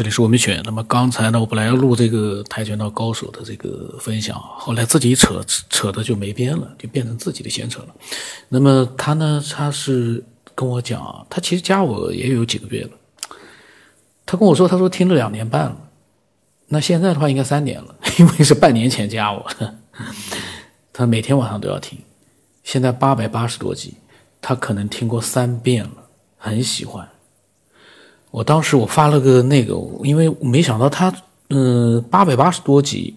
[0.00, 0.62] 这里是我们选。
[0.64, 7.88] 那么刚才呢，我本来要录这个跆拳道高手的这个分享，后来自己扯扯的就没边了，就变成自己的闲扯了。
[8.48, 10.24] 那么他呢，他是
[10.54, 12.90] 跟我讲，他其实加我也有几个月了。
[14.24, 15.76] 他跟我说，他说听了两年半了。
[16.68, 19.46] 那现在的话应该三年了，因为是半年前加我。
[20.94, 21.98] 他每天晚上都要听，
[22.64, 23.92] 现在八百八十多集，
[24.40, 26.08] 他可能听过三遍了，
[26.38, 27.06] 很喜欢。
[28.30, 31.12] 我当时我发了个那个，因为没想到他，
[31.48, 33.14] 嗯，八百八十多集，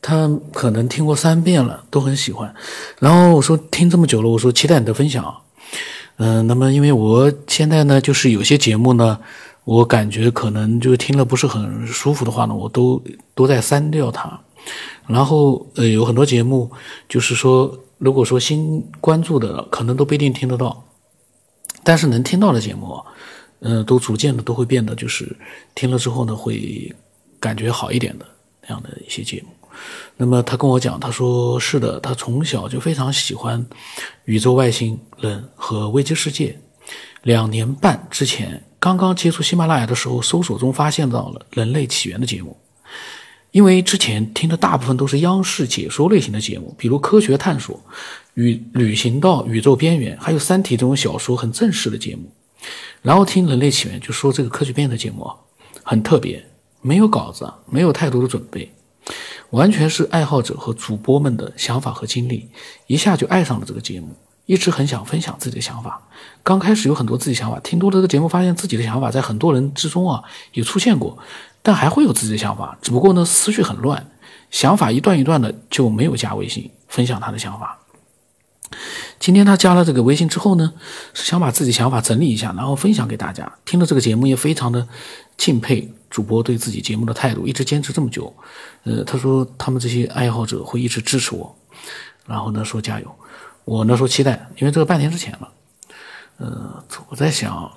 [0.00, 2.52] 他可能听过三遍了，都很喜欢。
[2.98, 5.34] 然后我说听这么久了，我说期待你的分享。
[6.16, 9.18] 嗯，那么因为我现在呢，就是有些节目呢，
[9.64, 13.02] 我感觉可能就听了不是很舒服的话呢，我都
[13.34, 14.40] 都在删掉它。
[15.06, 16.70] 然后呃，有很多节目，
[17.08, 20.84] 就是说，如果说新关注的，可能都不一定听得到，
[21.82, 23.00] 但是能听到的节目。
[23.62, 25.34] 嗯，都逐渐的都会变得，就是
[25.74, 26.94] 听了之后呢，会
[27.40, 28.26] 感觉好一点的
[28.62, 29.48] 那样的一些节目。
[30.16, 33.64] 那么他跟我讲，他说是的，他从小就非常喜欢
[34.26, 36.58] 宇宙外星人和未知世界。
[37.22, 42.56] 两年半之前，刚刚接触喜马拉雅的时候，搜索中发现到了《人类起源》的节目。
[43.52, 47.76] 因为之前听的大部分都是央视解说类型的节目，比如《科学探索》
[48.34, 52.32] 与《旅行到宇宙边缘》，还有《三体》这种小说很正式的节目。
[53.02, 55.30] 然后听《人类起源》，就说这个科学边缘的节目，
[55.82, 56.44] 很特别，
[56.80, 58.72] 没有稿子，没有太多的准备，
[59.50, 62.48] 完全是爱好者和主播们的想法和经历，
[62.86, 64.14] 一下就爱上了这个节目，
[64.46, 66.00] 一直很想分享自己的想法。
[66.42, 71.18] 刚开始有很多自己想法，听多了这个节目，发现自己的想法在很多人之中啊也出现过，
[71.62, 74.06] 但还会有自己的想法，只不过呢思绪很乱，
[74.50, 77.78] 想法一段一段的就没有加微信分享他的想法。
[79.22, 80.72] 今天他加了这个微信之后呢，
[81.14, 83.50] 是想把自己想法整理一下，然后分享给大家。
[83.64, 84.84] 听了这个节目也非常的
[85.36, 88.34] 敬佩主播对自己节目的态度，一直坚持这么久。
[88.82, 91.56] 呃，他说他们这些爱好者会一直支持我，
[92.26, 93.14] 然后呢说加油。
[93.64, 95.48] 我呢说期待，因为这个半年之前了。
[96.38, 97.70] 呃，我在想，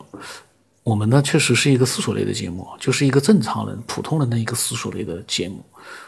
[0.82, 5.64] 我们呢确实是一个思索类的节目，就是一个正常人、普通人的一个思索类的节目。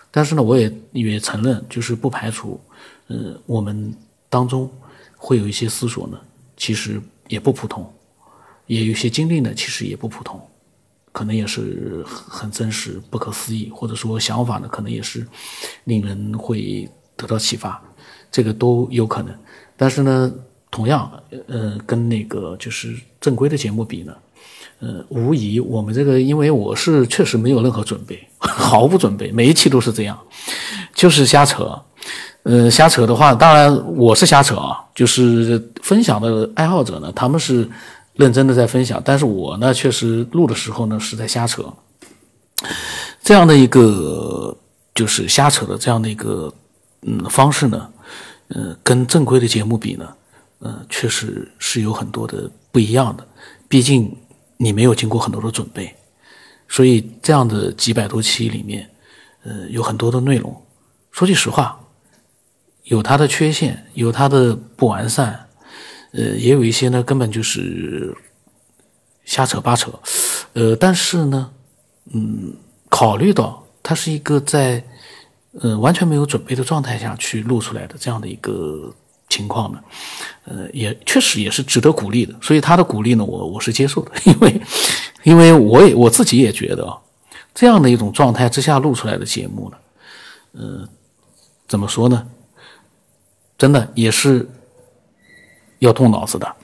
[0.09, 2.59] 但是呢，我也也承认，就是不排除，
[3.05, 3.93] 呃，我们
[4.31, 4.67] 当中。
[5.17, 6.17] 会有一些思索呢，
[6.55, 7.91] 其实也不普通，
[8.67, 10.39] 也有一些经历呢，其实也不普通，
[11.11, 15.27] 可能也是很真实、不可思议，或者说想法呢，可能也是
[15.85, 17.81] 令人会得到启发，
[18.31, 19.35] 这个都有可能。
[19.75, 20.31] 但是呢，
[20.69, 21.11] 同样，
[21.47, 24.15] 呃，跟那个就是正规的节目比呢，
[24.79, 30.19] 呃，无疑我们这个，因为我是确实没有任何准备， 毫无准备，每一期都是这样，
[30.93, 31.83] 就是瞎扯。
[32.43, 34.86] 呃，瞎扯的话，当然我是瞎扯啊。
[34.97, 37.69] 就是分享的爱好者呢，他们是
[38.15, 41.71] 认真的在分享，但是我呢，确实录的时候呢是在瞎扯。
[43.21, 44.57] 这样的一个
[44.95, 46.51] 就是瞎扯的这样的一个
[47.03, 47.87] 嗯方式呢，
[48.47, 50.09] 呃，跟正规的节目比呢，
[50.61, 53.23] 呃，确实是有很多的不一样的。
[53.67, 54.11] 毕竟
[54.57, 55.95] 你没有经过很多的准备，
[56.67, 58.89] 所以这样的几百多期里面，
[59.43, 60.59] 呃，有很多的内容。
[61.11, 61.79] 说句实话。
[62.87, 65.47] 有它的缺陷，有它的不完善，
[66.11, 68.15] 呃，也有一些呢，根本就是
[69.25, 69.91] 瞎扯八扯，
[70.53, 71.51] 呃，但是呢，
[72.13, 72.53] 嗯，
[72.89, 74.81] 考虑到它是一个在
[75.59, 78.93] 呃完全没有准备的状态下去录出来的这样的一个
[79.27, 79.79] 情况呢，
[80.45, 82.33] 呃，也确实也是值得鼓励的。
[82.41, 84.61] 所以他的鼓励呢，我我是接受的，因为
[85.23, 86.97] 因为我也我自己也觉得啊，
[87.53, 89.77] 这样的一种状态之下录出来的节目呢，
[90.53, 90.87] 呃，
[91.67, 92.25] 怎么说呢？
[93.57, 94.47] 真的也是
[95.79, 96.55] 要动脑子的，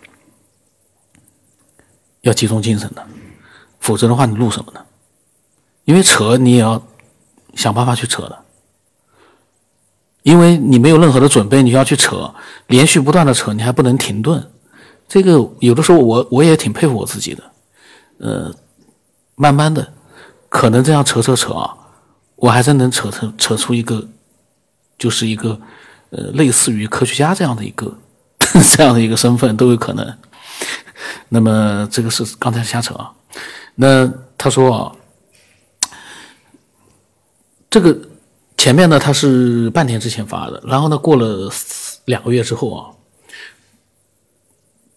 [2.21, 3.03] 要集中精神的，
[3.79, 4.85] 否则的话你录什么呢？
[5.85, 6.81] 因为扯你也要
[7.55, 8.45] 想办法去扯的，
[10.21, 12.33] 因为你没有任何的准备，你要去扯，
[12.67, 14.51] 连续不断的扯，你还不能停顿。
[15.07, 17.43] 这个有的时候我我也挺佩服我自己的，
[18.19, 18.55] 呃，
[19.35, 19.93] 慢慢的，
[20.47, 21.75] 可能这样扯扯扯啊，
[22.35, 24.07] 我还真能扯成扯出一个，
[24.97, 25.59] 就是一个。
[26.15, 27.97] 呃，类似于科学家这样的一个
[28.75, 30.17] 这样的一个身份都有可能。
[31.29, 33.11] 那么这个是刚才瞎扯啊。
[33.73, 34.07] 那
[34.37, 34.95] 他说啊，
[37.67, 37.97] 这个
[38.57, 41.51] 前面呢他是半天之前发的，然后呢过了
[42.05, 42.93] 两个月之后啊，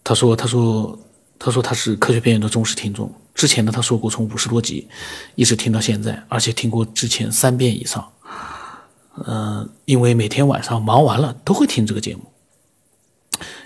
[0.03, 0.99] 他说他说
[1.39, 3.11] 他说他是科学边缘的忠实听众。
[3.33, 4.87] 之前呢他说过从五十多集
[5.33, 8.07] 一直听到现在，而且听过之前三遍以上。
[9.25, 12.21] 嗯，因为每天晚上忙完了都会听这个节目，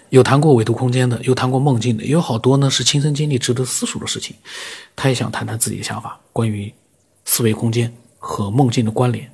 [0.10, 4.36] 有谈过维度空间的，有谈过梦境的，也有好多呢是亲身经历值得思索的事情。
[4.96, 6.74] 他也想谈谈自己的想法，关于
[7.26, 9.30] 四维空间和梦境的关联。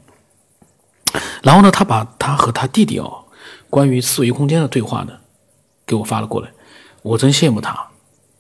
[1.44, 3.26] 然后呢，他把他和他弟弟哦
[3.70, 5.14] 关于四维空间的对话呢
[5.86, 6.52] 给我发了过来，
[7.04, 7.88] 我真羡慕他，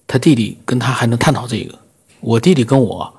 [0.08, 1.78] 他弟弟跟他还能探讨这个，
[2.22, 3.14] 我弟弟跟我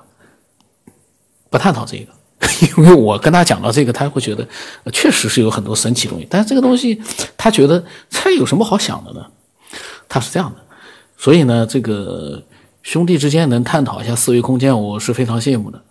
[1.49, 2.13] 不探讨这个，
[2.77, 4.47] 因为我跟他讲到这个，他会觉得
[4.91, 7.01] 确实是有很多神奇东西，但是这个东西
[7.37, 9.25] 他觉得这有什么好想的呢？
[10.07, 10.57] 他是这样的，
[11.17, 12.41] 所以呢，这个
[12.81, 15.81] 兄弟之间能探讨一下思维空间，我是非常羡慕的。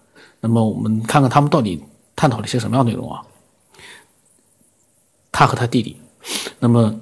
[0.41, 1.83] 那么我们看看他们到底
[2.17, 3.23] 探讨了些什么样的内容啊？
[5.31, 5.97] 他和他弟弟，
[6.59, 6.99] 那么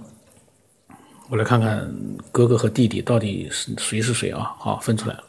[1.29, 1.91] 我来看看
[2.33, 4.55] 哥哥和弟弟到底是谁是谁啊？
[4.59, 5.25] 好，分出来了。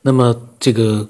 [0.00, 1.08] 那么这个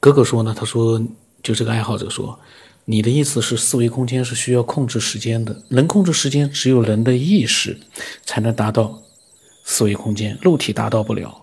[0.00, 1.00] 哥哥说呢，他说
[1.42, 2.38] 就这个爱好者说，
[2.84, 7.78] 你的意思是四维空间是需要控制时间的，能控制时间只有人的意识
[8.24, 9.02] 才能达到
[9.64, 11.42] 四维空间，肉体达到不了。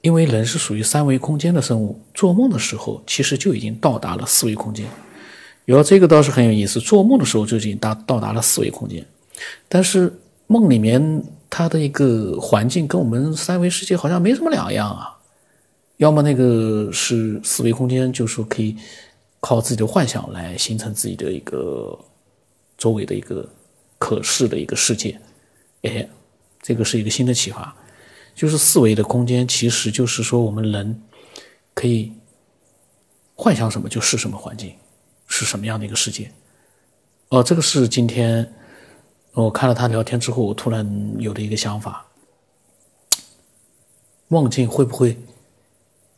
[0.00, 4.86] 因为人是属于三维空间的生物，做梦的时候其实就已经到达了四维空间。
[5.64, 9.06] 有这个倒是很有意思，做梦的时候就已经达到达了四维空间，
[9.68, 10.12] 但是
[10.48, 15.16] 梦里面它的一个环境跟我们三维世界好像没什么两样啊。
[16.02, 18.76] 要么那个是四维空间，就是说可以
[19.38, 21.96] 靠自己的幻想来形成自己的一个
[22.76, 23.48] 周围的一个
[23.98, 25.16] 可视的一个世界。
[25.82, 26.08] 哎，
[26.60, 27.72] 这个是一个新的启发。
[28.34, 31.00] 就是四维的空间，其实就是说我们人
[31.72, 32.12] 可以
[33.36, 34.74] 幻想什么就是什么环境，
[35.28, 36.32] 是什么样的一个世界。
[37.28, 38.52] 哦，这个是今天
[39.34, 42.04] 我看了他聊天之后，我突然有的一个想法：
[44.26, 45.16] 梦境会不会，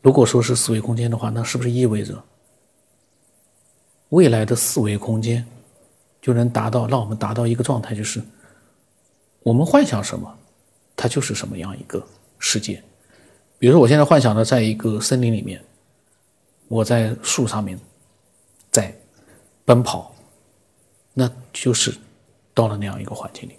[0.04, 2.22] 如果说是四维空间的话，那是不是意味着
[4.10, 5.42] 未来的四维空间
[6.20, 8.22] 就能达到，让我们达到一个状态，就是
[9.42, 10.30] 我们幻想什么？
[10.94, 12.06] 它就是什么样一个
[12.38, 12.84] 世界？
[13.58, 15.64] 比如说，我现在幻想的在一个森林里面，
[16.68, 17.80] 我在树上面
[18.70, 18.94] 在
[19.64, 20.14] 奔跑，
[21.14, 21.94] 那就是
[22.52, 23.56] 到了那样一个环境里。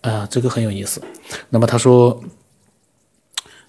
[0.00, 1.00] 啊，这个很有意思。
[1.48, 2.20] 那么他说，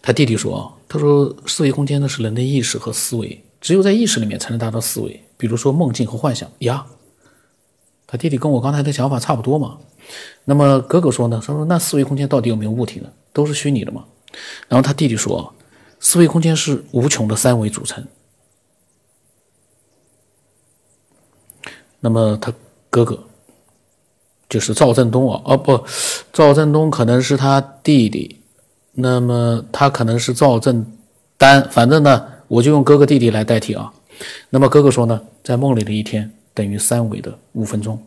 [0.01, 5.21] 他弟弟说，他说四维空间呢是人的意识和思维，只有在意识里面才能达到思维。
[5.37, 6.85] 比如说梦境和幻想呀。
[8.09, 9.79] 他弟弟跟我刚才的想法差不多嘛。
[10.45, 11.43] 那么哥哥说呢？
[11.45, 13.09] 他说：“那四维空间到底有没有物体呢？
[13.33, 14.05] 都是虚拟的嘛？”
[14.69, 15.53] 然后他弟弟说
[15.99, 18.07] ：“四维空间是无穷的三维组成。”
[21.99, 22.53] 那么他
[22.89, 23.21] 哥哥
[24.47, 25.83] 就是赵振东啊，哦不，
[26.31, 28.36] 赵振东可能是他弟弟，
[28.99, 30.83] 那么他可能是赵正
[31.37, 33.93] 丹，反正呢，我就用哥哥弟弟来代替啊。
[34.49, 38.01] 那么哥哥说呢，在梦里的一天等于三维的五分钟。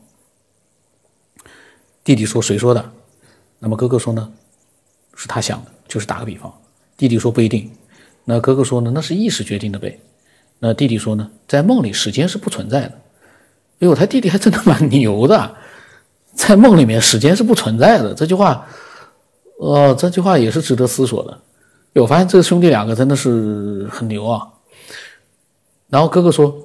[2.02, 2.90] 弟弟说：“谁说的？”
[3.60, 4.32] 那么哥哥说呢？
[5.14, 6.52] 是他想的，就是打个比方。
[6.96, 7.70] 弟弟说：“不一定。”
[8.26, 8.90] 那哥哥说呢？
[8.92, 9.96] 那是意识决定的呗。
[10.58, 11.30] 那弟弟说呢？
[11.46, 12.98] 在梦里时间是不存在的。
[13.78, 15.54] 哎呦，他弟弟还真的蛮牛的，
[16.34, 18.12] 在梦里面时间是不存在的。
[18.12, 18.66] 这句话，
[19.60, 21.38] 呃，这句话也是值得思索的。
[22.00, 24.48] 我发现这兄弟两个真的是很牛啊。
[25.90, 26.56] 然后哥哥说：“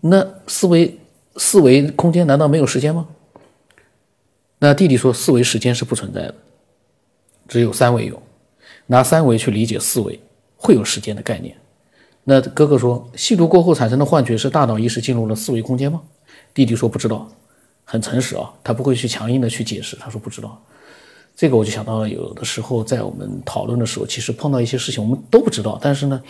[0.00, 0.96] 那四维
[1.36, 3.08] 四维空间难道没有时间吗？”
[4.60, 6.34] 那弟弟说，四维时间是不存在的，
[7.48, 8.22] 只有三维有。
[8.86, 10.20] 拿三维去理解四维，
[10.56, 11.56] 会有时间的概念。
[12.22, 16.00] 那哥哥说，吸毒过后产生的幻觉是大脑意识进入了四维空间吗？
[16.54, 17.28] 弟弟说不知道，
[17.84, 19.96] 很诚实啊，他不会去强硬的去解释。
[19.96, 20.62] 他说不知道。
[21.36, 26.22] 这个我就想到了，有的时候在我们讨论的时候，其实碰到一些事情我们都不知道，但是呢，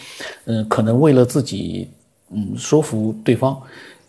[0.46, 1.88] 嗯，可能为了自己，
[2.30, 3.60] 嗯，说服对方，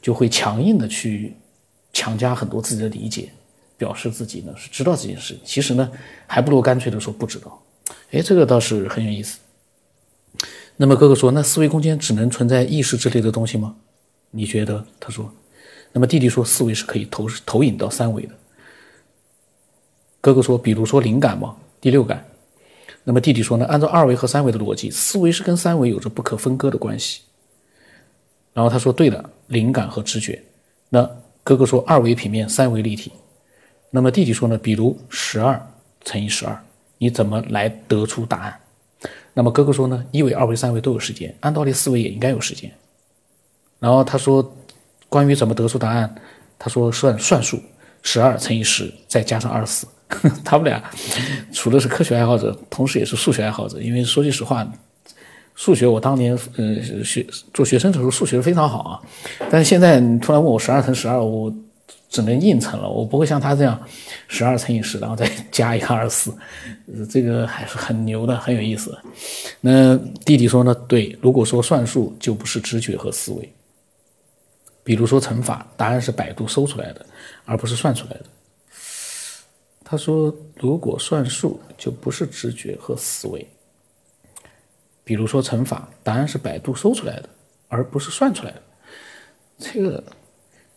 [0.01, 1.35] 就会强硬的去
[1.91, 3.29] 强加很多自己的理解。
[3.77, 5.91] 表示自己呢是知道这件事，其实呢
[6.27, 7.61] 还不如干脆的说不知道。
[8.11, 9.37] 哎，这个倒是很有意思。
[10.77, 13.75] 那么哥哥说，那四维空间只能存在意识之类的东西吗？
[14.31, 14.85] 你觉得？
[14.97, 15.29] 他说。
[15.91, 18.29] 那么弟弟说，四维是可以投投影到三维的。
[20.25, 21.55] 哥哥说，比如说灵感嘛？
[21.79, 22.25] 第六感。
[23.03, 23.65] 那么弟弟说呢？
[23.67, 27.21] 按照二维和三维的逻辑，四维是跟三维有着不可分割的关系。
[28.51, 30.41] 然后他说，对的，灵感和直觉。
[30.89, 31.07] 那
[31.43, 33.11] 哥哥说，二维平面，三维立体。
[33.91, 34.57] 那么弟弟说呢？
[34.57, 35.63] 比如十二
[36.03, 36.59] 乘以十二，
[36.97, 38.59] 你怎么来得出答案？
[39.35, 40.03] 那么哥哥说呢？
[40.09, 42.73] 一维、二维、三维都有时间，按道理四维也应该有时间。
[43.77, 44.57] 然后他说，
[45.07, 46.15] 关于怎么得出答案，
[46.57, 47.61] 他说算算术，
[48.01, 49.87] 十二乘以十再加上二十四。
[50.43, 50.83] 他们俩
[51.51, 53.81] 除了是科学爱好者，同时也是数学爱好者。
[53.81, 54.65] 因为说句实话，
[55.55, 59.01] 数学我当年呃学做学生的时候数学非常好啊，
[59.49, 61.53] 但是现在你突然问我十二乘十二，我。
[62.07, 63.77] 只能硬乘了，我不会像他这样
[64.29, 66.33] 十二乘以十，然后再 加一个二十四，
[67.09, 68.97] 这个还是很牛的，很有意思。
[69.59, 70.73] 那弟弟说呢？
[70.87, 73.51] 对，如果说算术就不是直觉和思维，
[74.81, 77.05] 比如说乘法，答案是百度搜出来的，
[77.43, 78.25] 而不是算出来的。
[79.85, 83.47] 他说，如果算术就不是直觉和思维，
[85.05, 87.29] 比如说乘法，答案是百度搜出来的，
[87.69, 88.61] 而不是算出来的。
[89.57, 90.03] 这个。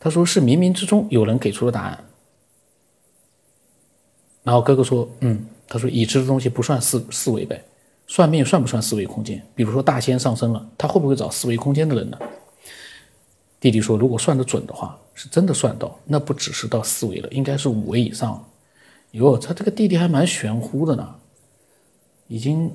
[0.01, 2.05] 他说是冥冥之中有人给出了答案，
[4.45, 7.61] 然后哥哥说，嗯，他说已知的东西不算四四维呗，
[8.07, 9.45] 算命算不算四维空间？
[9.57, 12.19] 比如说大仙上身了，他会不会找四维空间的人呢？
[13.59, 18.49] 弟弟说，如果算得准的话，是真的算到，那不只是到四维了，应该是五维以上。
[19.13, 21.15] 哟，他这个弟弟还蛮玄乎的呢，
[22.27, 22.71] 已经，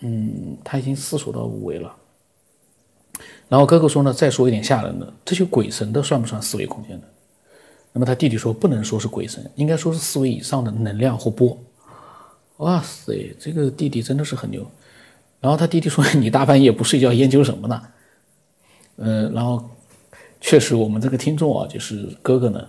[0.00, 1.94] 嗯，他已经思索到五维了。
[3.48, 7.06] 然后哥哥说呢，再说一点吓人的，这些鬼神的算不算四维空间的？
[7.92, 11.58] 那么他弟弟说，不能说是鬼神，应该说是四维以上的能量或波。
[12.56, 14.66] 哇塞，这个弟弟真的是很牛。
[15.40, 17.82] 然后他弟弟说，你大半夜不睡觉研究什么呢？
[18.96, 19.68] 嗯，然后
[20.40, 22.66] 确实我们这个听众啊，就是哥哥呢，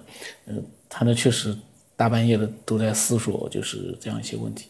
[0.47, 1.55] 嗯，他呢确实
[1.95, 4.67] 大半夜的都在思索，就是这样一些问题。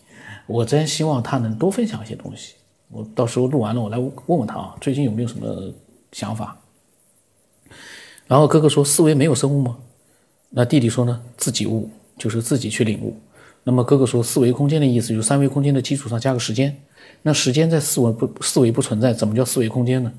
[0.48, 2.56] 我真希望他能多分享一些东西。
[2.90, 5.74] 我到时候录完了，我来问问他啊，最近有没有什么？
[6.12, 6.56] 想法，
[8.28, 9.76] 然后哥哥说：“四维没有生物吗？”
[10.52, 11.90] 那弟弟说呢：“自己悟，
[12.20, 13.18] 就是自己去领悟。”
[13.66, 16.80] 那么哥哥说：“四维空间的意思就是三维空间的基础上加个时间。
[17.24, 20.14] 那时间在四维不四维不存在，怎么叫四维空间呢？”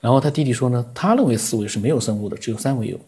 [0.00, 2.98] 然后他弟弟说呢：“他认为四维是没有生物的，只有三维有。”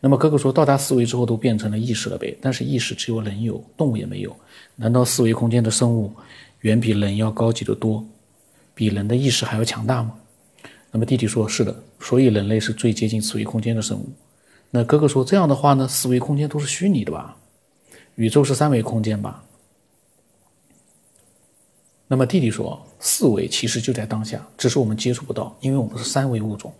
[0.00, 2.36] 那么哥哥说：“到达四维之后都变成了意识了呗？
[2.40, 4.34] 但是意识只有人有，动物也没有。
[4.76, 6.12] 难道四维空间的生物
[6.60, 8.06] 远比人要高级得多，
[8.74, 10.14] 比人的意识还要强大吗？”
[10.92, 14.08] 那么弟弟说：“是的，所以人类是最接近四维空间的生物。”
[14.70, 17.36] 那哥哥说：“这样的话呢，四维空间都是虚拟的吧？
[18.14, 19.42] 宇宙是三维空间吧？”
[22.06, 26.72] 那么弟弟说：“四维其实就在当下，只是我们接触不到，因为我们是三维物种。”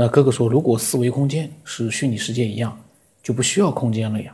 [0.00, 2.80] 那哥哥说：“如果四维空间是虚拟世界一样，
[3.20, 4.32] 就不需要空间了呀？”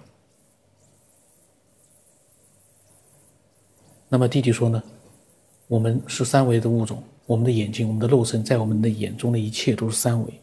[4.10, 4.82] 那么弟弟说呢
[5.66, 10.34] ：“我们是三维的物种。”我们的眼睛，我们的肉身，在我们的眼中的一切都是三维。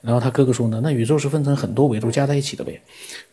[0.00, 2.80] 然后他哥哥说呢，那宇宙是分成很多维度加在一起的呗。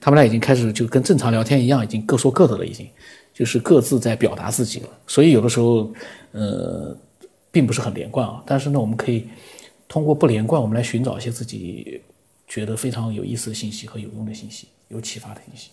[0.01, 2.89] 他们俩已经开始就跟正常聊天一样，已经各说各的了，已经
[3.35, 4.89] 就是各自在表达自己了。
[5.05, 5.93] 所以有的时候，
[6.31, 6.97] 呃，
[7.51, 8.41] 并不是很连贯啊。
[8.47, 9.27] 但是呢，我们可以
[9.89, 12.01] 通过不连贯，我们来寻找一些自己
[12.47, 15.71] 觉得非常有意思的信息和有用的信息，有启发的信息。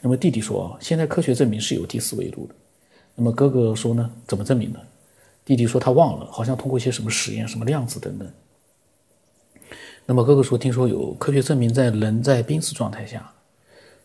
[0.00, 2.54] 那么弟弟说，现在科学证明是有第四维度的。
[3.14, 4.80] 那么哥哥说呢，怎么证明的？
[5.44, 8.28] 弟弟说他忘了，好像通过一些什么实验，什么量子等等。
[10.06, 13.30] 那么哥哥说，听说有科学证明，在人在濒死状态下，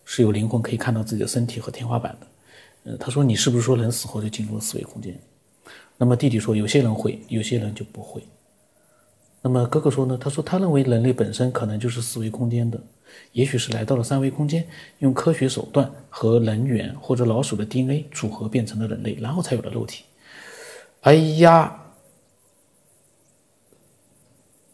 [0.03, 2.27] 是有灵魂可以看到自己的身体和天花板的。
[2.91, 5.17] 呃，他说你是不是说人死后就进入了四维空间？
[5.97, 8.21] 那么弟弟说，有些人会，有些人就不会。
[9.45, 10.17] 那么哥哥说呢？
[10.19, 12.81] 他说他认为人类本身可能就是四维空间的，
[13.31, 20.03] 也许是来到了三维空间，用科学手段和人猿或者老鼠的 DNA 组合变成了人类，然后才有了肉体。
[21.01, 21.79] 哎呀，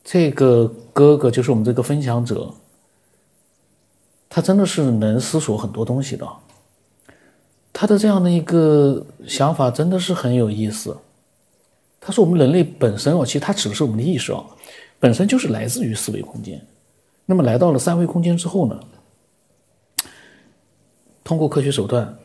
[0.05, 2.53] 这个哥哥就是我们这个分享者，
[4.29, 6.25] 他真的是能思索很多东西的。
[7.73, 10.97] 他的这样的一个想法真的是很有意思。
[12.01, 14.45] 他说：“我们人类本身哦，其实他指的是我们的意识哦，
[14.99, 16.67] 本身就是来自于四维空间。
[17.25, 18.77] 那么来到了三维空间之后呢，
[21.23, 22.17] 通过科学手段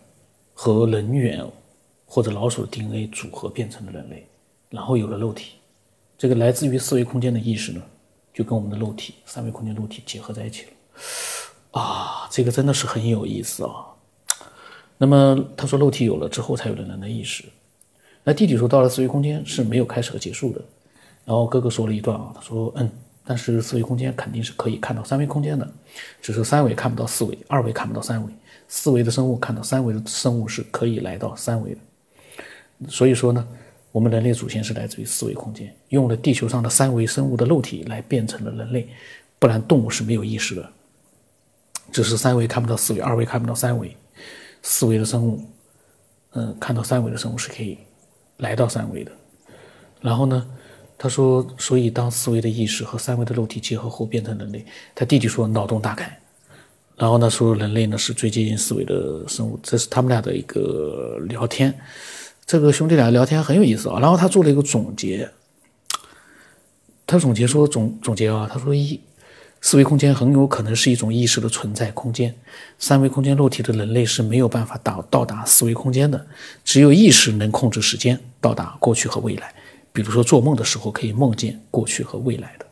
[0.52, 1.46] 和人猿。”
[2.08, 4.24] 或者老鼠的 DNA 组合变成了人类，
[4.70, 5.54] 然后有了肉体。
[6.16, 7.82] 这个来自于四维空间的意识呢，
[8.32, 10.70] 就跟我们的肉体三维空间肉体结合在一起了。
[11.72, 13.86] 啊，这个真的是很有意思啊。
[14.98, 17.44] 那么他说，肉体有了之后才有了人的意识。
[18.28, 20.60] 那弟弟说，到了四维空间是没有开始和结束的。
[21.24, 22.90] 然后哥哥说了一段啊，他说，嗯，
[23.24, 25.72] 但是四维空间肯定是可以看到三维空间的，
[26.20, 28.32] 只是三维看不到四维，二维看不到三维，
[28.66, 31.78] 四维的生物看到三维的生物是可以来到三维的。
[32.88, 33.46] 所以说呢，
[33.92, 38.88] 我们人类祖先是来自于四维空间，用了地球上的三维生物的肉体来变成了人类，
[39.38, 40.68] 不然动物是没有意识的，
[41.92, 43.96] 只是三维看不到四维，二维看不到三维，
[44.62, 45.40] 四维的生物，
[46.32, 47.78] 嗯，看到三维的生物是可以
[48.38, 49.12] 来到三维的。
[50.00, 50.46] 然后呢，
[50.98, 54.64] 他说，所以当四维的意识和三维的肉体结合后变成人类，
[54.94, 56.20] 他弟弟说脑洞大开，
[56.96, 61.74] 然后呢说人类呢是最接近四维的生物，这是他们俩的一个聊天。
[62.44, 65.28] 这个兄弟俩聊天很有意思啊，然后他做了一个总结，
[67.06, 69.00] 他总结说总总结啊，他说一，
[69.62, 72.32] 四维空间很有可能是一种意识的存在空间，
[72.78, 76.24] 三维空间肉体的人类是没有办法到到达四维空间的，
[76.62, 79.52] 只有意识能控制时间，到达过去和未来。
[79.92, 82.66] 比如说做梦的时候可以梦见过去和未来的，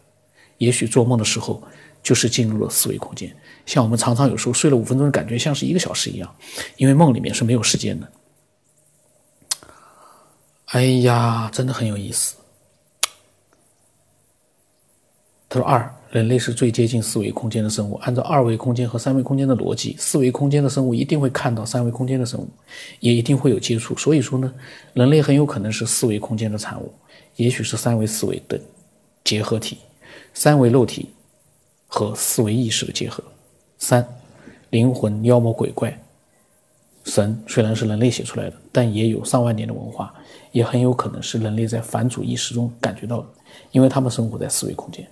[0.59, 1.61] 也许做梦的时候
[2.01, 3.35] 就是进入了四维空间。
[3.67, 6.33] 像我们常常有时候睡了五分钟，感觉像是一个小时一样，
[6.77, 8.09] 因为梦里面是没有时间的。
[10.67, 12.37] 哎呀，真的很有意思。
[15.49, 15.93] 他说二。
[16.15, 17.97] 人类是最接近四维空间的生物。
[17.97, 22.49] 按照二维空间和三维空间的逻辑，四维空间的生物一定会看到三维空间的生物，
[23.01, 23.97] 也一定会有接触。
[23.97, 24.55] 所以说呢，
[24.93, 26.89] 人类很有可能是四维空间的产物，
[27.35, 28.61] 也许是三维、四维的
[29.25, 29.79] 结合体，
[30.33, 31.09] 三维肉体
[31.89, 33.21] 和四维意识的结合。
[33.79, 34.07] 三，
[34.71, 36.01] 灵魂、妖魔鬼怪、
[37.07, 40.15] 神虽然是人类写出来的，但也有上万年的文化，
[40.53, 43.27] 也很有可能是人类在反主意识中感觉到的，
[43.73, 45.05] 因为他们生活在四维空间。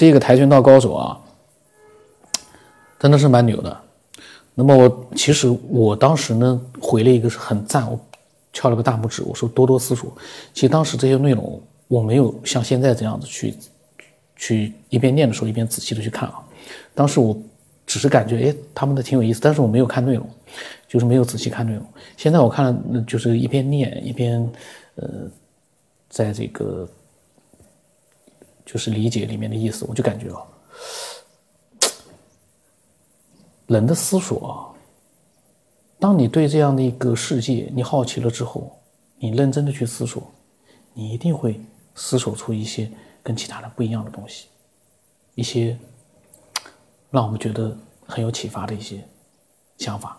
[0.00, 1.20] 这个跆拳道高手啊，
[2.98, 3.80] 真的是蛮牛的。
[4.54, 8.00] 那么我其实我当时呢回了一个是很赞，我
[8.50, 10.10] 敲了个大拇指，我说多多思索。
[10.54, 13.54] 其实当时这些内容我没有像现在这样子去
[14.36, 16.36] 去一边念的时候一边仔细的去看啊。
[16.94, 17.36] 当时我
[17.86, 20.26] 只是感觉哎他们的挺有意思，但是我没有看内容，
[20.88, 21.84] 就是没有仔细看内容。
[22.16, 24.50] 现在我看了，就是一边念一边
[24.94, 25.06] 呃，
[26.08, 26.88] 在这个。
[28.72, 30.46] 就是理解里面的意思，我就感觉啊，
[33.66, 34.70] 人的思索啊，
[35.98, 38.78] 当你对这样的一个世界你好奇了之后，
[39.18, 40.22] 你认真的去思索，
[40.94, 41.60] 你一定会
[41.96, 42.88] 思索出一些
[43.24, 44.46] 跟其他人不一样的东西，
[45.34, 45.76] 一些
[47.10, 49.02] 让我们觉得很有启发的一些
[49.78, 50.16] 想法，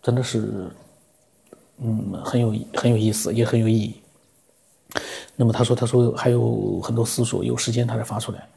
[0.00, 0.70] 真的是，
[1.78, 4.00] 嗯，很有很有意思，也很有意义。
[5.36, 8.48] 那么他说，他说还有很多思索，有时间他再发出来。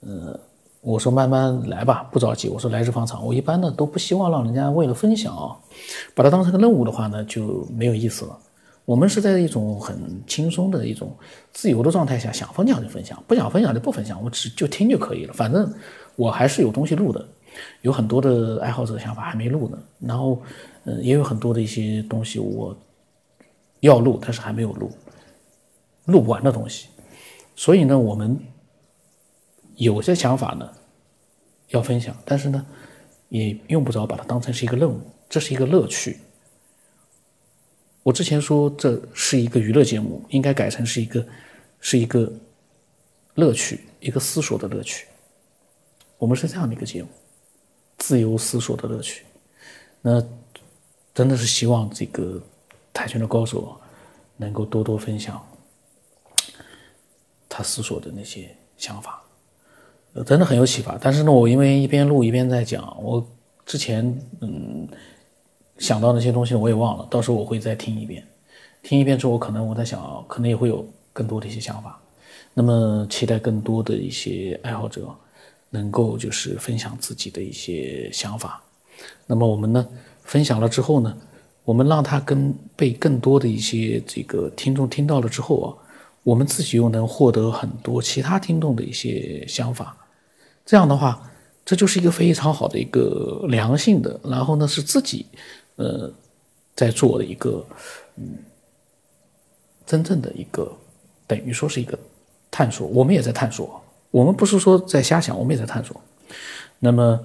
[0.00, 0.38] 呃，
[0.80, 2.48] 我说慢慢来吧，不着急。
[2.48, 3.24] 我说来日方长。
[3.24, 5.56] 我一般呢都不希望让人家为了分享啊，
[6.14, 8.38] 把它当成个任务的话呢就没有意思了。
[8.84, 11.16] 我们是在一种很轻松的一种
[11.52, 15.32] 自由的状态下，想分享就分享，不想分享就不分享，我只就听就可以了。
[15.32, 15.72] 反正
[16.16, 17.24] 我还是有东西录的，
[17.82, 19.78] 有很多的爱好者的想法还没录呢。
[20.00, 20.42] 然后，
[20.84, 22.76] 嗯，也有很多的一些东西我
[23.80, 24.90] 要录，但是还没有录。
[26.06, 26.88] 录不完的东西，
[27.54, 28.38] 所以呢，我们
[29.76, 30.68] 有些想法呢
[31.68, 32.66] 要分享，但是呢，
[33.28, 36.18] 也用不着把它当成是一个任务，这是一个乐趣。
[38.02, 41.24] 我之前说这是一个娱乐节目，应该改成是一个
[41.80, 42.32] 是一个
[43.34, 45.06] 乐趣，一个思索的乐趣。
[46.18, 47.08] 我们是这样的一个节目，
[47.98, 49.24] 自由思索的乐趣。
[50.00, 50.20] 那
[51.14, 52.42] 真的是希望这个
[52.92, 53.80] 跆拳的高手
[54.36, 55.40] 能够多多分享。
[57.54, 59.22] 他思索的那些想法，
[60.14, 60.96] 呃，真的很有启发。
[60.98, 63.22] 但是呢，我因为一边录一边在讲，我
[63.66, 64.02] 之前
[64.40, 64.88] 嗯
[65.76, 68.26] 想到那些东西我也忘了，到时候我会再听一遍。
[68.82, 72.00] 听一遍之后，可能我在想，可能也会有更多的一些想法。
[72.54, 75.14] 那么，期待更多的一些爱好者
[75.68, 78.62] 能够就是分享自己的一些想法。
[79.26, 79.86] 那么我们呢，
[80.22, 81.14] 分享了之后呢，
[81.64, 85.68] 我们让他跟被更多的一些这个听众听到了之后啊。
[86.22, 89.96] 我们自己又能获得很多其他听众的一些想法，
[90.64, 91.30] 这样的话，
[91.64, 95.26] 这就是一个非常好的一个良性的，然后呢是自己，
[95.76, 96.12] 呃，
[96.76, 97.66] 在做的一个，
[98.16, 98.38] 嗯，
[99.84, 100.70] 真正的一个，
[101.26, 101.98] 等于说是一个
[102.50, 102.86] 探索。
[102.86, 103.82] 我们也在探索，
[104.12, 106.00] 我们不是说在瞎想，我们也在探索。
[106.78, 107.20] 那么，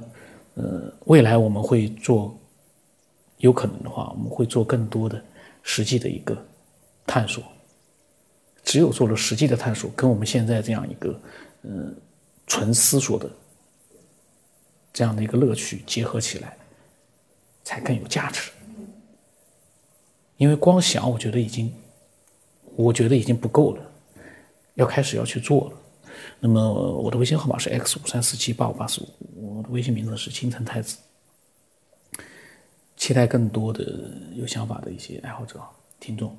[0.56, 2.36] 呃，未来我们会做，
[3.38, 5.22] 有可能的话，我们会做更多的
[5.62, 6.36] 实际的一个
[7.06, 7.44] 探索。
[8.68, 11.18] 只有做了实际的探索，跟我们现在这样一个，
[11.62, 11.96] 嗯，
[12.46, 13.32] 纯思索的
[14.92, 16.58] 这样的一个乐趣结合起来，
[17.64, 18.52] 才更有价值。
[20.36, 21.74] 因为光想，我觉得已经，
[22.76, 23.92] 我觉得已经不够了，
[24.74, 25.78] 要开始要去做了。
[26.42, 26.62] 那么
[27.02, 30.98] 我的微信号码是 x 五三四七八五八四五，我的微信名字是青城太子。
[32.98, 35.58] 期待更多的有想法的一些爱好者、
[36.02, 36.38] 听众，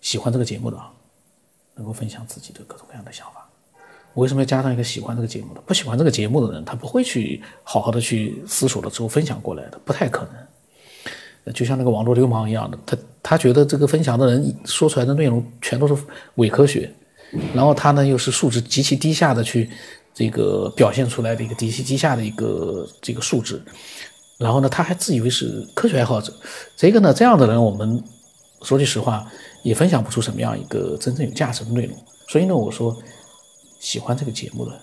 [0.00, 0.94] 喜欢这个节目的啊。
[1.78, 3.48] 能够分享自己的各种各样的想法。
[4.12, 5.60] 我为什么要加上一个喜欢这个节目的？
[5.62, 11.52] 不喜欢这个节目的人，他不会去好好的去思索了之后分享过来的，不太可能。
[11.54, 15.96] 就像那个网络流氓一样的，他他觉得这个分享的人说出来的内容全都是
[16.34, 16.92] 伪科学，
[17.54, 19.70] 然后他呢又是素质极其低下的去
[20.12, 23.62] 这个表现出来的一个极其低下的一个这个素质，
[24.36, 26.30] 然后呢他还自以为是科学爱好者。
[26.76, 28.02] 这个呢这样的人，我们
[28.62, 29.30] 说句实话。
[29.64, 32.96] 也分享不出什么样一个真正有价值的内容，所以呢，我说
[33.80, 34.80] 喜欢这个节目的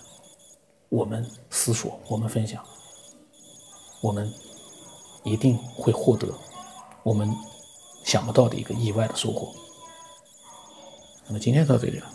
[0.89, 2.61] 我们思索，我们分享，
[4.01, 4.31] 我们
[5.23, 6.27] 一定会获得
[7.03, 7.33] 我们
[8.03, 9.55] 想不到的一个意外的收获。
[11.25, 12.14] 那么今天到这里了。